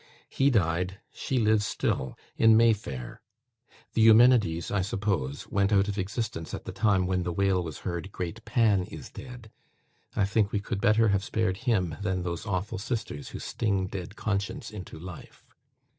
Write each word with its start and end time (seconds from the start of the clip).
He 0.31 0.49
died! 0.49 0.97
she 1.13 1.37
lives 1.37 1.63
still, 1.63 2.17
in 2.35 2.57
May 2.57 2.73
Fair. 2.73 3.21
The 3.93 4.01
Eumenides, 4.01 4.71
I 4.71 4.81
suppose, 4.81 5.47
went 5.47 5.71
out 5.71 5.87
of 5.87 5.99
existence 5.99 6.55
at 6.55 6.65
the 6.65 6.71
time 6.71 7.05
when 7.05 7.21
the 7.21 7.31
wail 7.31 7.61
was 7.61 7.81
heard, 7.85 8.11
"Great 8.11 8.43
Pan 8.43 8.81
is 8.85 9.11
dead." 9.11 9.51
I 10.15 10.25
think 10.25 10.51
we 10.51 10.59
could 10.59 10.81
better 10.81 11.09
have 11.09 11.23
spared 11.23 11.57
him 11.69 11.97
than 12.01 12.23
those 12.23 12.47
awful 12.47 12.79
Sisters 12.79 13.29
who 13.29 13.37
sting 13.37 13.85
dead 13.85 14.15
conscience 14.15 14.71
into 14.71 14.97
life. 14.97 15.45